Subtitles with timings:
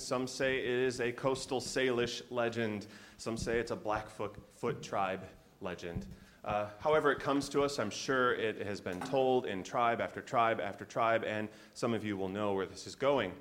[0.00, 2.86] Some say it is a coastal Salish legend.
[3.16, 5.22] Some say it's a Blackfoot foot tribe
[5.60, 6.06] legend.
[6.44, 10.20] Uh, however, it comes to us, I'm sure it has been told in tribe after
[10.20, 13.32] tribe after tribe, and some of you will know where this is going.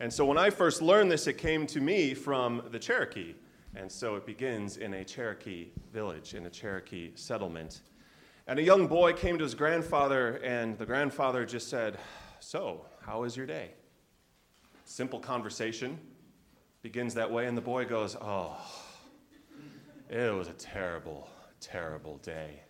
[0.00, 3.34] And so when I first learned this, it came to me from the Cherokee.
[3.76, 7.82] And so it begins in a Cherokee village, in a Cherokee settlement.
[8.46, 11.98] And a young boy came to his grandfather, and the grandfather just said,
[12.40, 13.70] So, how was your day?
[14.90, 16.00] Simple conversation
[16.82, 18.56] begins that way, and the boy goes, Oh,
[20.08, 21.28] it was a terrible,
[21.60, 22.60] terrible day.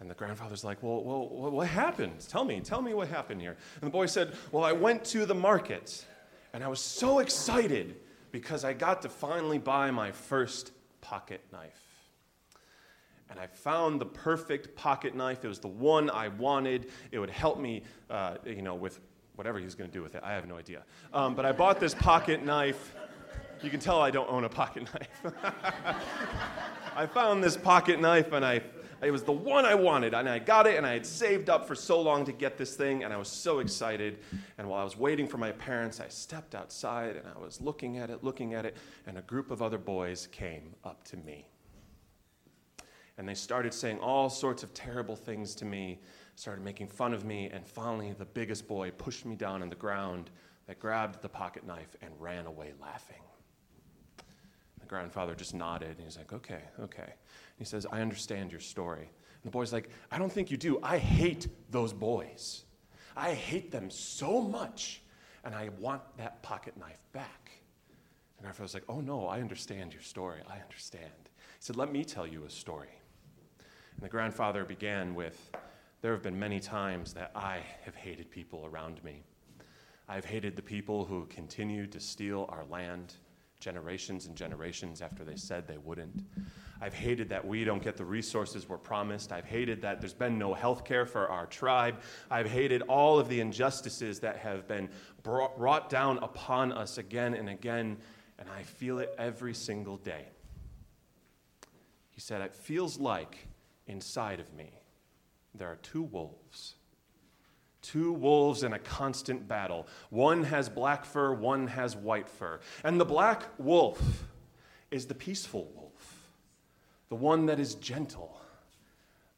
[0.00, 2.26] And the grandfather's like, well, well, what happened?
[2.26, 3.58] Tell me, tell me what happened here.
[3.82, 6.06] And the boy said, Well, I went to the market
[6.54, 7.96] and I was so excited
[8.32, 11.84] because I got to finally buy my first pocket knife.
[13.28, 15.44] And I found the perfect pocket knife.
[15.44, 16.90] It was the one I wanted.
[17.12, 19.00] It would help me, uh, you know, with
[19.40, 20.22] whatever he was going to do with it.
[20.22, 20.82] I have no idea.
[21.14, 22.94] Um, but I bought this pocket knife.
[23.62, 25.34] You can tell I don't own a pocket knife.
[26.94, 28.60] I found this pocket knife and I
[29.02, 31.66] it was the one I wanted, and I got it, and I had saved up
[31.66, 34.18] for so long to get this thing, and I was so excited.
[34.58, 37.96] And while I was waiting for my parents, I stepped outside and I was looking
[37.96, 41.48] at it, looking at it, and a group of other boys came up to me.
[43.16, 46.00] And they started saying all sorts of terrible things to me,
[46.40, 49.76] started making fun of me, and finally, the biggest boy pushed me down on the
[49.76, 50.30] ground
[50.66, 53.20] that grabbed the pocket knife and ran away laughing.
[54.16, 57.12] The grandfather just nodded, and he's like, okay, okay.
[57.58, 59.02] He says, I understand your story.
[59.02, 60.80] And the boy's like, I don't think you do.
[60.82, 62.64] I hate those boys.
[63.14, 65.02] I hate them so much,
[65.44, 67.50] and I want that pocket knife back.
[68.38, 70.40] And grandfather's like, Oh no, I understand your story.
[70.48, 71.12] I understand.
[71.26, 72.98] He said, Let me tell you a story.
[73.58, 75.50] And the grandfather began with,
[76.02, 79.22] There have been many times that I have hated people around me.
[80.08, 83.14] I've hated the people who continued to steal our land
[83.60, 86.24] generations and generations after they said they wouldn't.
[86.80, 89.30] I've hated that we don't get the resources we're promised.
[89.30, 92.00] I've hated that there's been no health care for our tribe.
[92.30, 94.88] I've hated all of the injustices that have been
[95.22, 97.98] brought down upon us again and again,
[98.38, 100.28] and I feel it every single day.
[102.08, 103.46] He said, It feels like
[103.86, 104.79] inside of me
[105.54, 106.74] there are two wolves.
[107.82, 109.86] Two wolves in a constant battle.
[110.10, 112.60] One has black fur, one has white fur.
[112.84, 114.24] And the black wolf
[114.90, 115.80] is the peaceful wolf
[117.10, 118.40] the one that is gentle,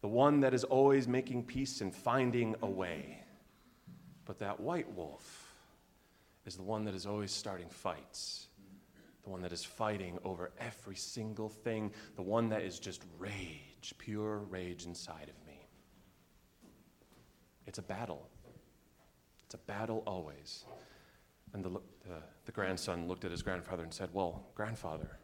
[0.02, 3.18] the one that is always making peace and finding a way.
[4.26, 5.54] But that white wolf
[6.44, 8.48] is the one that is always starting fights,
[9.24, 13.94] the one that is fighting over every single thing, the one that is just rage,
[13.96, 15.41] pure rage inside of me.
[17.72, 18.28] It's a battle.
[19.46, 20.66] It's a battle always.
[21.54, 21.80] And the,
[22.44, 25.18] the, grandson looked at his grandfather and said, Well, grandfather,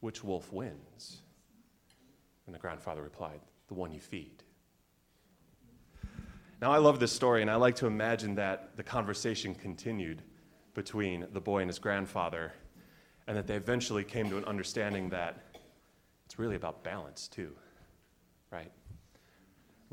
[0.00, 1.22] which wolf wins?
[2.44, 4.42] And the grandfather replied, The one you feed.
[6.60, 10.20] Now, I love this story, and I like to imagine that the conversation continued
[10.74, 12.52] between the boy and his grandfather,
[13.26, 15.42] and that they eventually came to an understanding that
[16.26, 17.52] it's really about balance, too,
[18.50, 18.70] right?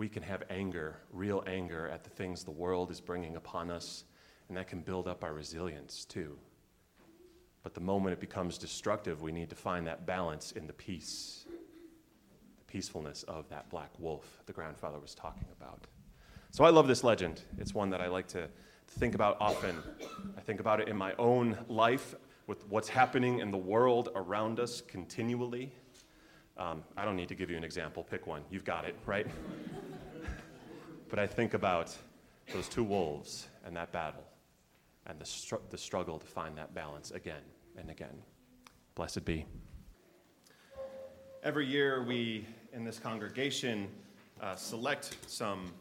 [0.01, 4.03] We can have anger, real anger, at the things the world is bringing upon us,
[4.47, 6.39] and that can build up our resilience, too.
[7.61, 11.45] But the moment it becomes destructive, we need to find that balance in the peace
[12.57, 15.85] the peacefulness of that black wolf the grandfather was talking about.
[16.49, 17.43] So I love this legend.
[17.59, 18.49] It's one that I like to
[18.87, 19.83] think about often.
[20.35, 22.15] I think about it in my own life
[22.47, 25.71] with what's happening in the world around us continually.
[26.57, 28.03] Um, I don't need to give you an example.
[28.03, 28.41] Pick one.
[28.49, 29.27] You've got it, right?
[31.11, 31.95] But I think about
[32.53, 34.23] those two wolves and that battle
[35.05, 37.43] and the, str- the struggle to find that balance again
[37.77, 38.23] and again.
[38.95, 39.45] Blessed be.
[41.43, 43.89] Every year, we in this congregation
[44.41, 45.73] uh, select some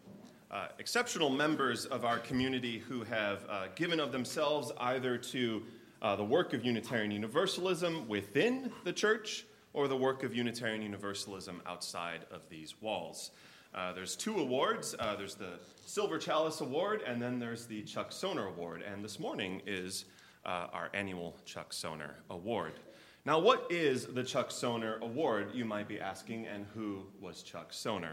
[0.51, 5.63] uh, exceptional members of our community who have uh, given of themselves either to
[6.03, 9.45] uh, the work of Unitarian Universalism within the church
[9.75, 13.31] or the work of Unitarian Universalism outside of these walls.
[13.75, 14.97] Uh, there's two awards.
[14.99, 18.83] Uh, there's the Silver Chalice Award, and then there's the Chuck Soner Award.
[18.83, 20.07] And this morning is
[20.45, 22.73] our annual Chuck Soner Award.
[23.27, 27.71] Now, what is the Chuck Soner Award, you might be asking, and who was Chuck
[27.71, 28.13] Soner?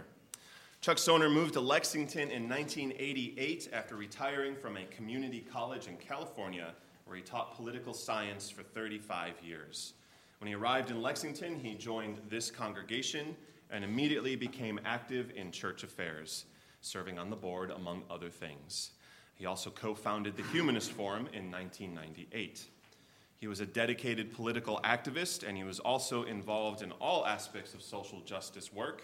[0.82, 6.74] Chuck Soner moved to Lexington in 1988 after retiring from a community college in California
[7.06, 9.94] where he taught political science for 35 years.
[10.40, 13.36] When he arrived in Lexington, he joined this congregation
[13.72, 16.46] and immediately became active in church affairs,
[16.82, 18.92] serving on the board, among other things.
[19.36, 22.66] He also co founded the Humanist Forum in 1998.
[23.40, 27.84] He was a dedicated political activist, and he was also involved in all aspects of
[27.84, 29.04] social justice work.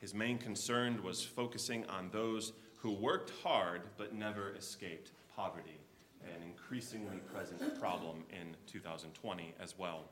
[0.00, 5.78] His main concern was focusing on those who worked hard but never escaped poverty,
[6.24, 10.04] an increasingly present problem in 2020 as well.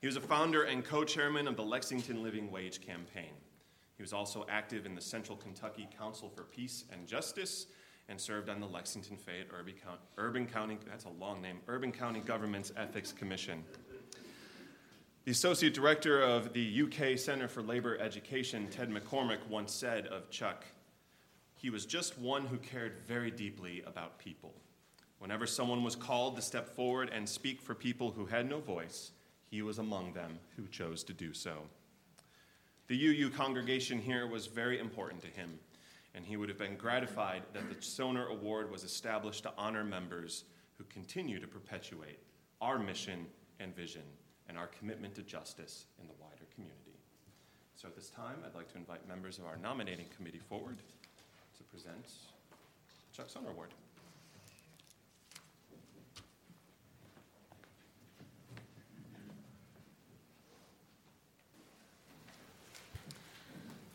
[0.00, 3.32] He was a founder and co chairman of the Lexington Living Wage Campaign.
[3.96, 7.66] He was also active in the Central Kentucky Council for Peace and Justice
[8.08, 9.48] and served on the Lexington Fayette
[10.16, 13.64] Urban County, that's a long name, Urban County Government's Ethics Commission.
[15.24, 20.30] The associate director of the UK Center for Labor Education, Ted McCormick, once said of
[20.30, 20.64] Chuck,
[21.56, 24.54] he was just one who cared very deeply about people.
[25.18, 29.10] Whenever someone was called to step forward and speak for people who had no voice,
[29.50, 31.62] he was among them who chose to do so.
[32.88, 35.58] The UU congregation here was very important to him,
[36.14, 40.44] and he would have been gratified that the Soner Award was established to honor members
[40.78, 42.18] who continue to perpetuate
[42.60, 43.26] our mission
[43.60, 44.02] and vision
[44.48, 46.98] and our commitment to justice in the wider community.
[47.74, 50.78] So at this time, I'd like to invite members of our nominating committee forward
[51.56, 52.06] to present
[53.12, 53.70] Chuck Soner Award.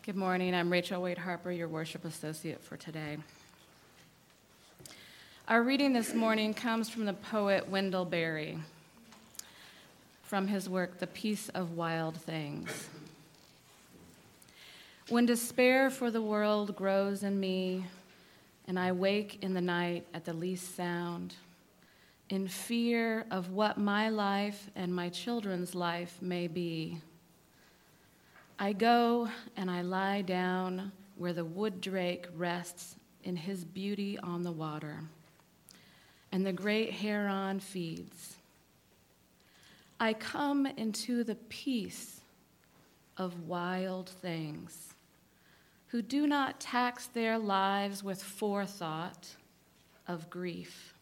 [0.04, 0.52] Good morning.
[0.52, 3.18] I'm Rachel Wade Harper, your worship associate for today.
[5.46, 8.58] Our reading this morning comes from the poet Wendell Berry
[10.24, 12.88] from his work, The Peace of Wild Things.
[15.08, 17.86] When despair for the world grows in me,
[18.66, 21.36] and I wake in the night at the least sound,
[22.28, 26.98] in fear of what my life and my children's life may be
[28.62, 32.94] I go and I lie down where the wood drake rests
[33.24, 35.00] in his beauty on the water,
[36.30, 38.36] and the great heron feeds.
[39.98, 42.20] I come into the peace
[43.16, 44.94] of wild things
[45.88, 49.28] who do not tax their lives with forethought
[50.06, 50.94] of grief.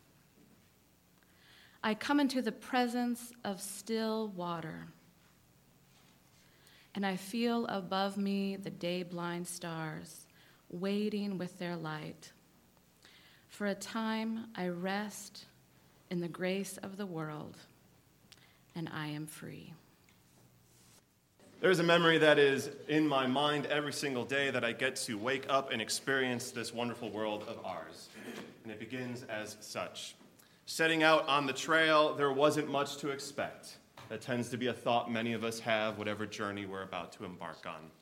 [1.85, 4.87] I come into the presence of still water
[6.95, 10.27] and I feel above me the day blind stars
[10.71, 12.33] waiting with their light.
[13.49, 15.45] For a time I rest
[16.11, 17.57] in the grace of the world,
[18.75, 19.73] and I am free.
[21.61, 25.19] There's a memory that is in my mind every single day that I get to
[25.19, 28.09] wake up and experience this wonderful world of ours.
[28.63, 30.15] And it begins as such.
[30.65, 33.77] Setting out on the trail, there wasn't much to expect.
[34.11, 37.25] That tends to be a thought many of us have, whatever journey we're about to
[37.25, 37.93] embark on.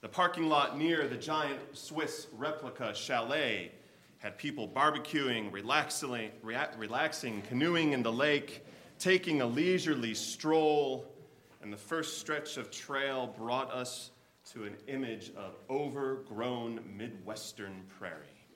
[0.00, 3.70] The parking lot near the giant Swiss replica chalet
[4.16, 8.64] had people barbecuing, relaxing, relaxing, canoeing in the lake,
[8.98, 11.12] taking a leisurely stroll,
[11.60, 14.12] and the first stretch of trail brought us
[14.54, 18.46] to an image of overgrown Midwestern prairie.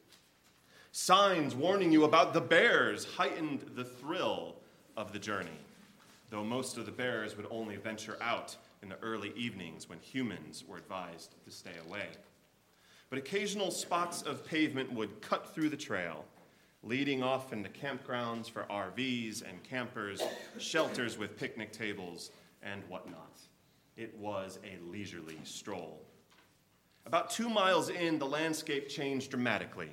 [0.93, 4.57] Signs warning you about the bears heightened the thrill
[4.97, 5.51] of the journey
[6.31, 10.65] though most of the bears would only venture out in the early evenings when humans
[10.67, 12.07] were advised to stay away.
[13.11, 16.25] But occasional spots of pavement would cut through the trail,
[16.83, 20.23] leading off into campgrounds for RVs and campers,
[20.59, 22.31] shelters with picnic tables,
[22.63, 23.41] and whatnot.
[23.97, 26.03] It was a leisurely stroll.
[27.07, 29.89] About two miles in, the landscape changed dramatically.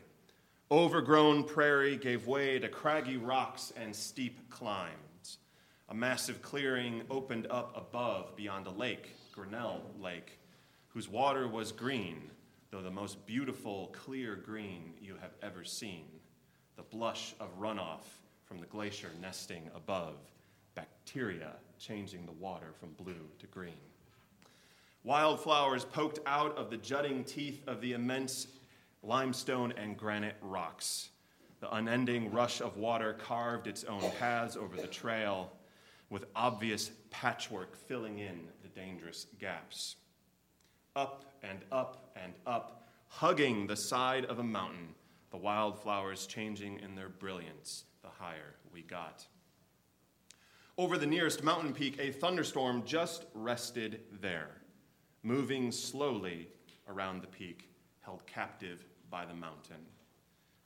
[0.69, 4.91] Overgrown prairie gave way to craggy rocks and steep climb.
[5.87, 10.39] A massive clearing opened up above beyond a lake, Grinnell Lake,
[10.87, 12.31] whose water was green,
[12.71, 16.05] though the most beautiful, clear green you have ever seen.
[16.75, 18.01] The blush of runoff
[18.45, 20.15] from the glacier nesting above,
[20.73, 23.73] bacteria changing the water from blue to green.
[25.03, 28.47] Wildflowers poked out of the jutting teeth of the immense
[29.03, 31.09] limestone and granite rocks.
[31.59, 35.51] The unending rush of water carved its own paths over the trail
[36.09, 39.95] with obvious patchwork filling in the dangerous gaps.
[40.95, 44.95] Up and up and up, hugging the side of a mountain,
[45.31, 49.25] the wildflowers changing in their brilliance the higher we got.
[50.77, 54.61] Over the nearest mountain peak, a thunderstorm just rested there,
[55.23, 56.49] moving slowly
[56.87, 57.69] around the peak,
[58.01, 59.85] held captive by the mountain.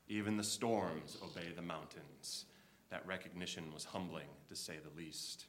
[0.07, 2.45] Even the storms obey the mountains.
[2.89, 5.45] That recognition was humbling, to say the least.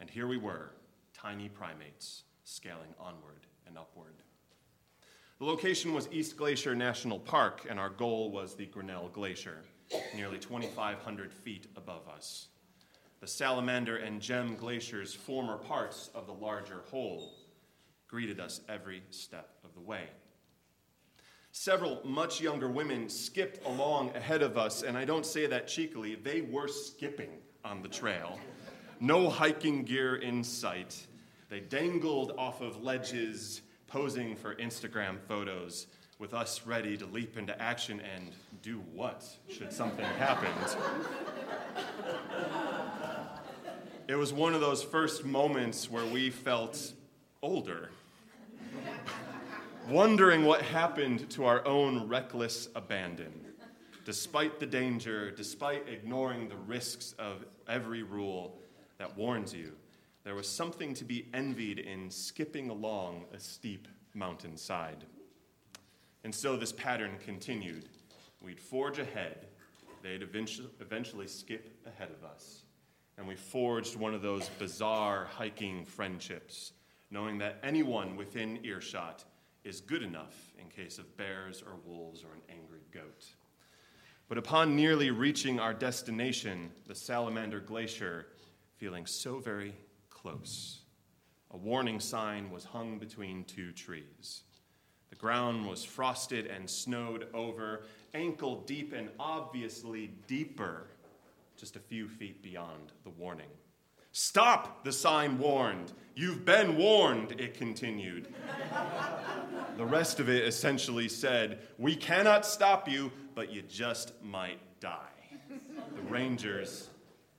[0.00, 0.70] And here we were,
[1.12, 4.14] tiny primates, scaling onward and upward.
[5.38, 9.64] The location was East Glacier National Park, and our goal was the Grinnell Glacier,
[10.14, 12.48] nearly 2,500 feet above us.
[13.20, 17.32] the salamander and gem glaciers, former parts of the larger whole,
[18.08, 20.04] greeted us every step of the way.
[21.58, 26.14] Several much younger women skipped along ahead of us, and I don't say that cheekily,
[26.14, 27.30] they were skipping
[27.64, 28.38] on the trail.
[29.00, 31.06] No hiking gear in sight.
[31.48, 35.86] They dangled off of ledges, posing for Instagram photos,
[36.18, 40.52] with us ready to leap into action and do what should something happen.
[44.08, 46.92] it was one of those first moments where we felt
[47.40, 47.88] older
[49.88, 53.32] wondering what happened to our own reckless abandon.
[54.04, 58.58] Despite the danger, despite ignoring the risks of every rule
[58.98, 59.72] that warns you,
[60.24, 65.04] there was something to be envied in skipping along a steep mountainside.
[66.24, 67.84] And so this pattern continued.
[68.42, 69.46] We'd forge ahead,
[70.02, 72.62] they'd eventually skip ahead of us.
[73.18, 76.72] And we forged one of those bizarre hiking friendships,
[77.10, 79.24] knowing that anyone within earshot
[79.66, 83.26] is good enough in case of bears or wolves or an angry goat.
[84.28, 88.28] But upon nearly reaching our destination, the Salamander Glacier,
[88.76, 89.74] feeling so very
[90.08, 90.82] close,
[91.50, 94.42] a warning sign was hung between two trees.
[95.10, 97.82] The ground was frosted and snowed over,
[98.14, 100.88] ankle deep and obviously deeper,
[101.56, 103.50] just a few feet beyond the warning.
[104.12, 105.92] Stop, the sign warned.
[106.14, 108.34] You've been warned, it continued.
[109.76, 114.98] The rest of it essentially said, We cannot stop you, but you just might die.
[115.94, 116.88] The Rangers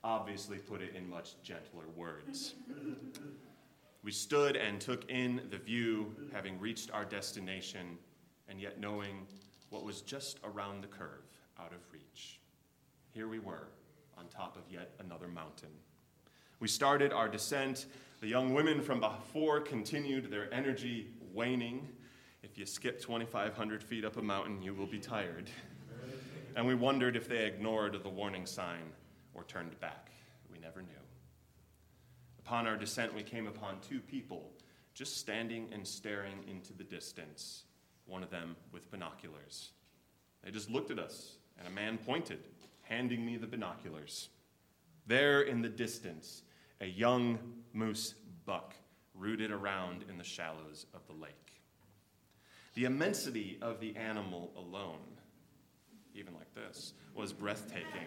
[0.03, 2.55] obviously put it in much gentler words.
[4.03, 7.97] We stood and took in the view, having reached our destination,
[8.47, 9.27] and yet knowing
[9.69, 11.25] what was just around the curve,
[11.59, 12.39] out of reach.
[13.11, 13.67] Here we were,
[14.17, 15.71] on top of yet another mountain.
[16.59, 17.87] We started our descent.
[18.21, 21.87] The young women from before continued their energy waning.
[22.57, 25.47] If you skip 2,500 feet up a mountain, you will be tired.
[26.55, 28.93] And we wondered if they ignored the warning sign
[29.35, 30.09] or turned back.
[30.51, 30.89] We never knew.
[32.39, 34.53] Upon our descent, we came upon two people
[34.95, 37.65] just standing and staring into the distance,
[38.07, 39.73] one of them with binoculars.
[40.43, 42.39] They just looked at us, and a man pointed,
[42.81, 44.29] handing me the binoculars.
[45.05, 46.41] There in the distance,
[46.81, 47.37] a young
[47.71, 48.15] moose
[48.47, 48.73] buck
[49.13, 51.56] rooted around in the shallows of the lake.
[52.77, 54.99] The immensity of the animal alone,
[56.13, 58.05] even like this, was breathtaking.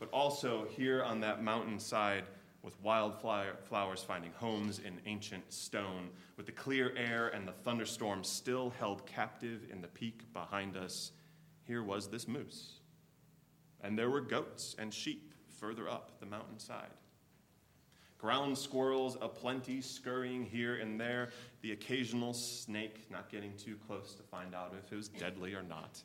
[0.00, 2.24] But also, here on that mountainside,
[2.64, 8.70] with wildflowers finding homes in ancient stone, with the clear air and the thunderstorm still
[8.80, 11.12] held captive in the peak behind us,
[11.62, 12.80] here was this moose.
[13.80, 16.90] And there were goats and sheep further up the mountainside
[18.18, 21.30] ground squirrels aplenty scurrying here and there,
[21.62, 25.62] the occasional snake not getting too close to find out if it was deadly or
[25.62, 26.02] not,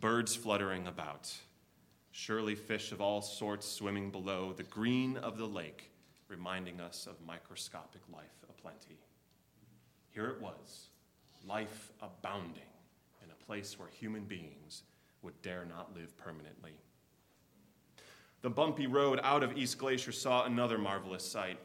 [0.00, 1.32] birds fluttering about,
[2.10, 5.90] surely fish of all sorts swimming below, the green of the lake
[6.28, 8.98] reminding us of microscopic life aplenty.
[10.10, 10.88] Here it was,
[11.46, 12.62] life abounding
[13.24, 14.82] in a place where human beings
[15.22, 16.72] would dare not live permanently.
[18.40, 21.58] The bumpy road out of East Glacier saw another marvelous sight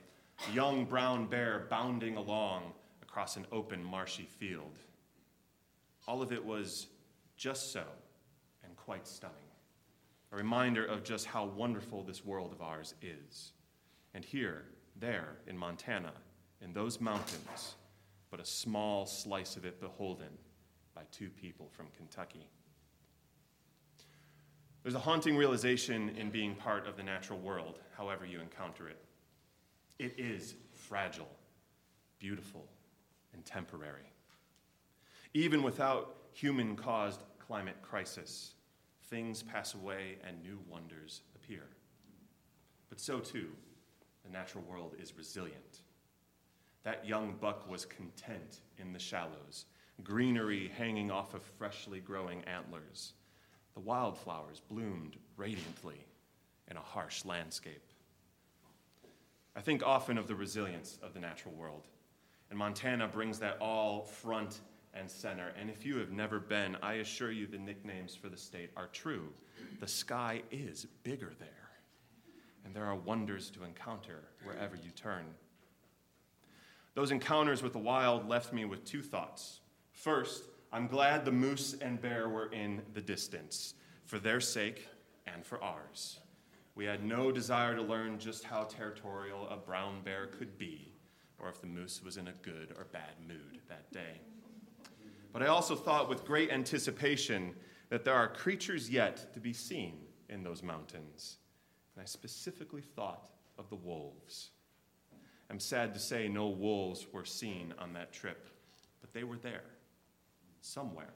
[0.49, 4.79] a young brown bear bounding along across an open, marshy field.
[6.07, 6.87] All of it was
[7.37, 7.83] just so
[8.63, 9.35] and quite stunning.
[10.31, 13.51] A reminder of just how wonderful this world of ours is.
[14.15, 14.65] And here,
[14.99, 16.13] there, in Montana,
[16.59, 17.75] in those mountains,
[18.31, 20.39] but a small slice of it beholden
[20.95, 22.47] by two people from Kentucky.
[24.83, 28.99] There's a haunting realization in being part of the natural world, however you encounter it.
[29.97, 31.31] It is fragile,
[32.19, 32.67] beautiful,
[33.33, 34.11] and temporary.
[35.33, 38.55] Even without human caused climate crisis,
[39.05, 41.63] things pass away and new wonders appear.
[42.89, 43.51] But so too,
[44.25, 45.83] the natural world is resilient.
[46.83, 49.65] That young buck was content in the shallows,
[50.03, 53.13] greenery hanging off of freshly growing antlers
[53.73, 56.05] the wildflowers bloomed radiantly
[56.69, 57.83] in a harsh landscape.
[59.55, 61.87] I think often of the resilience of the natural world,
[62.49, 64.61] and Montana brings that all front
[64.93, 65.53] and center.
[65.59, 68.87] And if you have never been, I assure you the nicknames for the state are
[68.87, 69.29] true.
[69.79, 71.69] The sky is bigger there,
[72.65, 75.25] and there are wonders to encounter wherever you turn.
[76.95, 79.61] Those encounters with the wild left me with two thoughts.
[79.91, 83.75] First, I'm glad the moose and bear were in the distance,
[84.05, 84.87] for their sake
[85.27, 86.19] and for ours.
[86.73, 90.91] We had no desire to learn just how territorial a brown bear could be,
[91.37, 94.19] or if the moose was in a good or bad mood that day.
[95.31, 97.53] But I also thought with great anticipation
[97.89, 99.99] that there are creatures yet to be seen
[100.29, 101.37] in those mountains.
[101.95, 104.49] And I specifically thought of the wolves.
[105.51, 108.49] I'm sad to say no wolves were seen on that trip,
[109.01, 109.61] but they were there,
[110.63, 111.13] somewhere,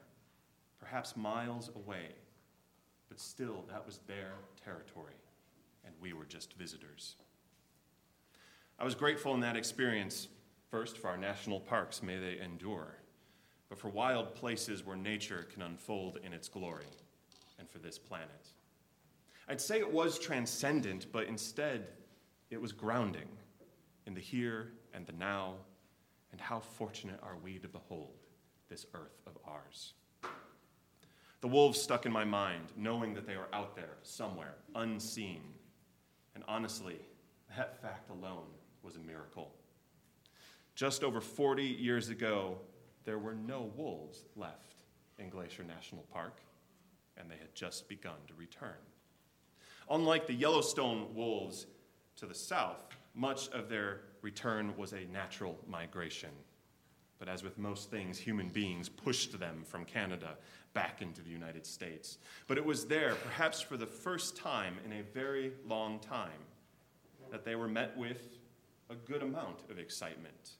[0.78, 2.08] perhaps miles away.
[3.08, 5.14] But still, that was their territory,
[5.84, 7.16] and we were just visitors.
[8.78, 10.28] I was grateful in that experience,
[10.70, 12.94] first for our national parks, may they endure,
[13.68, 16.86] but for wild places where nature can unfold in its glory,
[17.58, 18.48] and for this planet.
[19.48, 21.88] I'd say it was transcendent, but instead,
[22.50, 23.28] it was grounding
[24.06, 25.54] in the here and the now,
[26.32, 28.17] and how fortunate are we to behold
[28.68, 29.94] this earth of ours.
[31.40, 35.42] The wolves stuck in my mind, knowing that they were out there somewhere, unseen.
[36.34, 36.98] And honestly,
[37.56, 38.46] that fact alone
[38.82, 39.52] was a miracle.
[40.74, 42.58] Just over 40 years ago,
[43.04, 44.82] there were no wolves left
[45.18, 46.40] in Glacier National Park,
[47.16, 48.76] and they had just begun to return.
[49.90, 51.66] Unlike the Yellowstone wolves
[52.16, 52.82] to the south,
[53.14, 56.30] much of their return was a natural migration.
[57.18, 60.36] But as with most things, human beings pushed them from Canada
[60.72, 62.18] back into the United States.
[62.46, 66.44] But it was there, perhaps for the first time in a very long time,
[67.30, 68.38] that they were met with
[68.90, 70.52] a good amount of excitement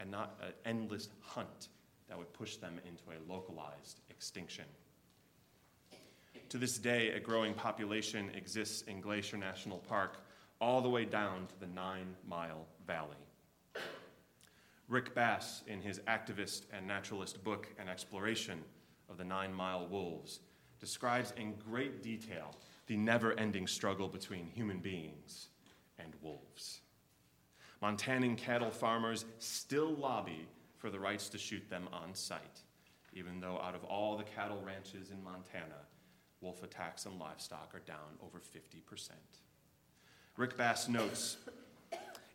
[0.00, 1.68] and not an endless hunt
[2.08, 4.64] that would push them into a localized extinction.
[6.50, 10.18] To this day, a growing population exists in Glacier National Park
[10.60, 13.16] all the way down to the Nine Mile Valley.
[14.88, 18.62] Rick Bass, in his activist and naturalist book, An Exploration
[19.08, 20.40] of the Nine Mile Wolves,
[20.78, 22.54] describes in great detail
[22.86, 25.48] the never ending struggle between human beings
[25.98, 26.80] and wolves.
[27.82, 32.60] Montanan cattle farmers still lobby for the rights to shoot them on sight,
[33.14, 35.86] even though out of all the cattle ranches in Montana,
[36.42, 39.10] wolf attacks on livestock are down over 50%.
[40.36, 41.38] Rick Bass notes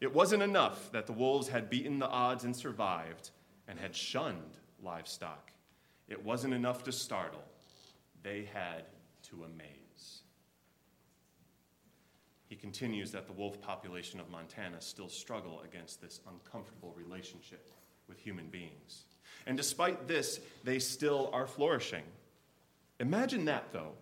[0.02, 3.32] it wasn't enough that the wolves had beaten the odds and survived
[3.68, 5.52] and had shunned livestock.
[6.08, 7.44] It wasn't enough to startle,
[8.24, 8.86] they had
[9.30, 10.22] to amaze.
[12.48, 17.70] He continues that the wolf population of Montana still struggle against this uncomfortable relationship
[18.08, 19.06] with human beings.
[19.46, 22.04] And despite this, they still are flourishing.
[23.00, 23.94] Imagine that, though.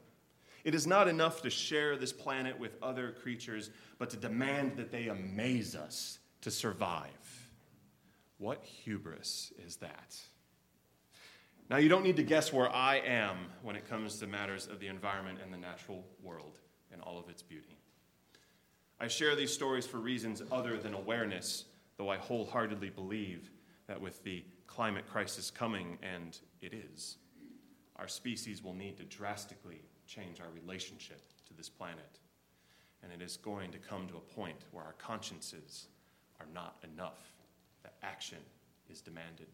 [0.63, 4.91] It is not enough to share this planet with other creatures, but to demand that
[4.91, 7.49] they amaze us to survive.
[8.37, 10.15] What hubris is that?
[11.69, 14.79] Now, you don't need to guess where I am when it comes to matters of
[14.79, 16.59] the environment and the natural world
[16.91, 17.77] and all of its beauty.
[18.99, 21.65] I share these stories for reasons other than awareness,
[21.97, 23.51] though I wholeheartedly believe
[23.87, 27.17] that with the climate crisis coming, and it is,
[27.97, 32.19] our species will need to drastically change our relationship to this planet.
[33.03, 35.87] And it is going to come to a point where our consciences
[36.39, 37.19] are not enough,
[37.83, 38.39] that action
[38.89, 39.47] is demanded.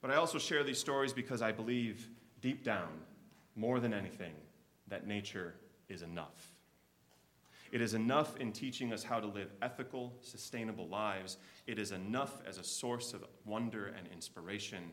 [0.00, 2.08] But I also share these stories because I believe
[2.40, 2.88] deep down,
[3.54, 4.34] more than anything,
[4.88, 5.54] that nature
[5.88, 6.52] is enough.
[7.72, 11.38] It is enough in teaching us how to live ethical, sustainable lives.
[11.66, 14.92] It is enough as a source of wonder and inspiration.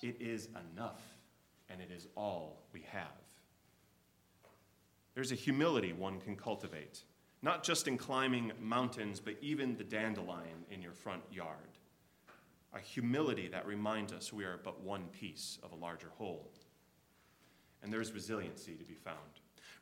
[0.00, 1.02] It is enough,
[1.68, 3.23] and it is all we have.
[5.14, 7.04] There's a humility one can cultivate,
[7.40, 11.78] not just in climbing mountains, but even the dandelion in your front yard.
[12.74, 16.50] A humility that reminds us we are but one piece of a larger whole.
[17.82, 19.18] And there's resiliency to be found.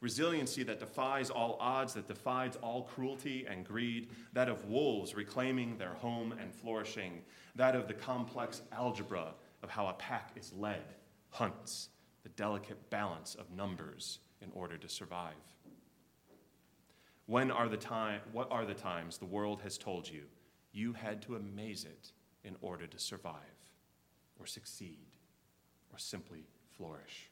[0.03, 5.79] Resiliency that defies all odds, that defies all cruelty and greed, that of wolves reclaiming
[5.79, 7.23] their home and flourishing,
[7.55, 10.83] that of the complex algebra of how a pack is led,
[11.31, 11.89] hunts,
[12.25, 15.35] the delicate balance of numbers, in order to survive?
[17.27, 20.23] When are the time, what are the times the world has told you
[20.73, 22.13] you had to amaze it
[22.45, 23.35] in order to survive
[24.39, 25.17] or succeed
[25.93, 26.45] or simply
[26.77, 27.31] flourish?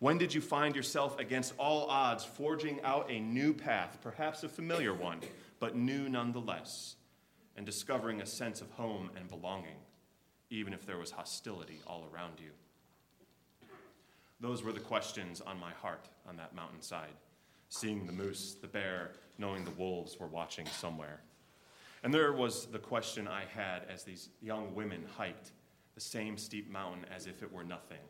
[0.00, 4.48] When did you find yourself against all odds forging out a new path, perhaps a
[4.48, 5.20] familiar one,
[5.60, 6.96] but new nonetheless,
[7.56, 9.76] and discovering a sense of home and belonging,
[10.50, 12.50] even if there was hostility all around you?
[14.42, 17.14] Those were the questions on my heart on that mountainside
[17.72, 21.20] seeing the moose, the bear, knowing the wolves were watching somewhere.
[22.04, 25.52] And there was the question I had as these young women hiked
[25.94, 28.04] the same steep mountain as if it were nothing.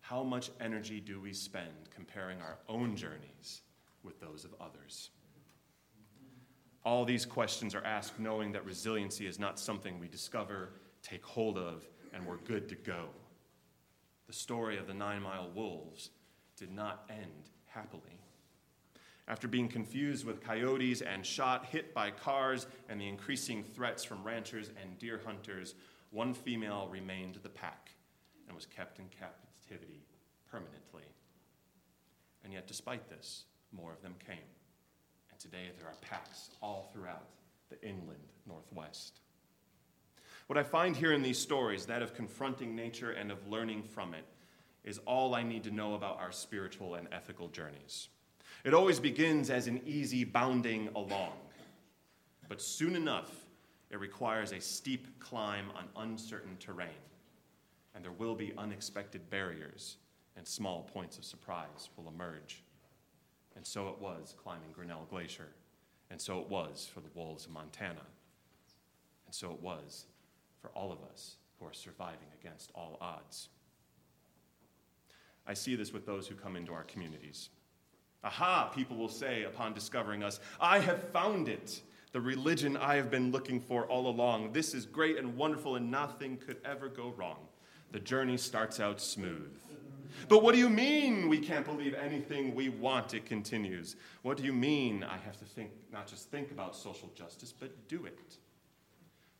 [0.00, 3.60] How much energy do we spend comparing our own journeys
[4.02, 5.10] with those of others?
[6.82, 10.70] All these questions are asked knowing that resiliency is not something we discover,
[11.02, 13.08] take hold of, and we're good to go.
[14.28, 16.10] The story of the Nine Mile Wolves
[16.54, 18.20] did not end happily.
[19.26, 24.22] After being confused with coyotes and shot, hit by cars, and the increasing threats from
[24.22, 25.74] ranchers and deer hunters,
[26.10, 27.90] one female remained the pack
[28.46, 30.04] and was kept in captivity
[30.50, 31.04] permanently.
[32.44, 34.36] And yet, despite this, more of them came.
[35.30, 37.28] And today there are packs all throughout
[37.70, 39.20] the inland Northwest.
[40.48, 44.14] What I find here in these stories, that of confronting nature and of learning from
[44.14, 44.24] it,
[44.82, 48.08] is all I need to know about our spiritual and ethical journeys.
[48.64, 51.34] It always begins as an easy bounding along,
[52.48, 53.30] but soon enough,
[53.90, 56.88] it requires a steep climb on uncertain terrain,
[57.94, 59.98] and there will be unexpected barriers,
[60.34, 62.62] and small points of surprise will emerge.
[63.54, 65.48] And so it was climbing Grinnell Glacier,
[66.10, 68.06] and so it was for the wolves of Montana,
[69.26, 70.06] and so it was
[70.60, 73.48] for all of us who are surviving against all odds.
[75.46, 77.48] I see this with those who come into our communities.
[78.24, 81.80] Aha, people will say upon discovering us, I have found it,
[82.12, 84.52] the religion I have been looking for all along.
[84.52, 87.38] This is great and wonderful, and nothing could ever go wrong.
[87.92, 89.52] The journey starts out smooth.
[90.28, 93.14] But what do you mean we can't believe anything we want?
[93.14, 93.96] It continues.
[94.22, 97.88] What do you mean I have to think, not just think about social justice, but
[97.88, 98.36] do it?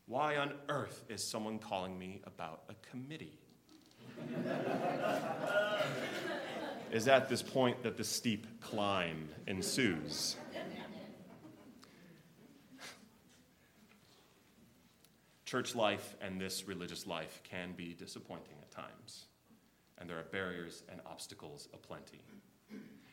[0.09, 3.38] Why on earth is someone calling me about a committee?
[6.90, 10.37] is at this point that the steep climb ensues.
[15.44, 19.27] Church life and this religious life can be disappointing at times,
[19.99, 22.23] and there are barriers and obstacles aplenty.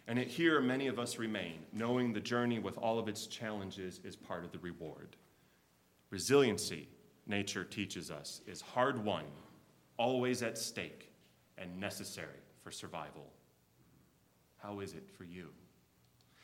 [0.07, 3.99] And yet, here many of us remain, knowing the journey with all of its challenges
[4.05, 5.17] is part of the reward.
[6.09, 6.87] Resiliency,
[7.27, 9.23] nature teaches us, is hard won,
[9.97, 11.11] always at stake,
[11.57, 13.31] and necessary for survival.
[14.57, 15.49] How is it for you?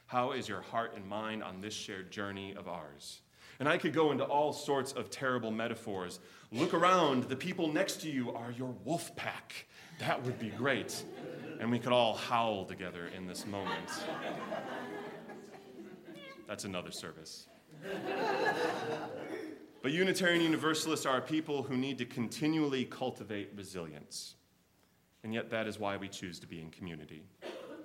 [0.07, 3.21] How is your heart and mind on this shared journey of ours?
[3.59, 6.19] And I could go into all sorts of terrible metaphors.
[6.51, 9.67] Look around, the people next to you are your wolf pack.
[9.99, 11.03] That would be great.
[11.59, 13.89] And we could all howl together in this moment.
[16.47, 17.47] That's another service.
[19.81, 24.35] But Unitarian Universalists are people who need to continually cultivate resilience.
[25.23, 27.23] And yet, that is why we choose to be in community.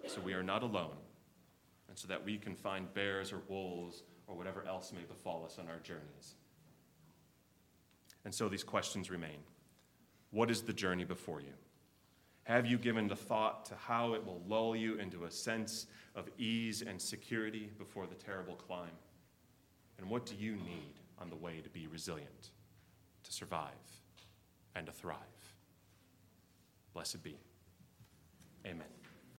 [0.06, 0.96] So we are not alone,
[1.88, 5.58] and so that we can find bears or wolves or whatever else may befall us
[5.58, 6.34] on our journeys.
[8.24, 9.38] And so these questions remain
[10.30, 11.52] What is the journey before you?
[12.44, 16.28] Have you given the thought to how it will lull you into a sense of
[16.38, 18.96] ease and security before the terrible climb?
[19.98, 22.50] And what do you need on the way to be resilient,
[23.24, 23.72] to survive,
[24.74, 25.18] and to thrive?
[26.92, 27.38] Blessed be.
[28.64, 29.05] Amen.